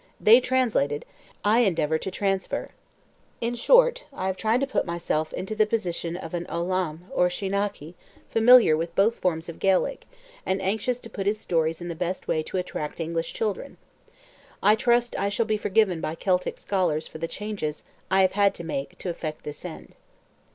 They 0.19 0.39
translated; 0.39 1.05
I 1.45 1.59
endeavoured 1.59 2.01
to 2.01 2.09
transfer. 2.09 2.71
In 3.39 3.53
short, 3.53 4.05
I 4.11 4.25
have 4.25 4.35
tried 4.35 4.59
to 4.61 4.65
put 4.65 4.83
myself 4.83 5.31
into 5.31 5.53
the 5.55 5.67
position 5.67 6.17
of 6.17 6.33
an 6.33 6.47
ollamh 6.47 7.01
or 7.11 7.29
sheenachie 7.29 7.93
familiar 8.27 8.75
with 8.75 8.95
both 8.95 9.19
forms 9.19 9.47
of 9.47 9.59
Gaelic, 9.59 10.07
and 10.43 10.59
anxious 10.59 10.97
to 10.97 11.09
put 11.11 11.27
his 11.27 11.39
stories 11.39 11.81
in 11.81 11.87
the 11.87 11.93
best 11.93 12.27
way 12.27 12.41
to 12.41 12.57
attract 12.57 12.99
English 12.99 13.33
children. 13.35 13.77
I 14.63 14.73
trust 14.73 15.15
I 15.19 15.29
shall 15.29 15.45
be 15.45 15.55
forgiven 15.57 16.01
by 16.01 16.15
Celtic 16.15 16.57
scholars 16.57 17.05
for 17.05 17.19
the 17.19 17.27
changes 17.27 17.83
I 18.09 18.23
have 18.23 18.31
had 18.31 18.55
to 18.55 18.63
make 18.63 18.97
to 18.97 19.09
effect 19.11 19.43
this 19.43 19.63
end. 19.63 19.95